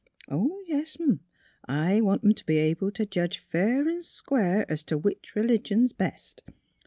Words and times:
Yes'm; 0.65 1.19
I 1.65 2.01
want 2.01 2.23
'em 2.25 2.33
t' 2.33 2.41
be 2.47 2.57
able 2.57 2.89
t' 2.89 3.05
jedge 3.05 3.37
fair 3.37 3.87
an' 3.87 4.01
square 4.01 4.65
's 4.67 4.81
t' 4.83 4.95
which 4.95 5.35
r'ligion 5.35 5.85
's 5.85 5.93
best. 5.93 6.41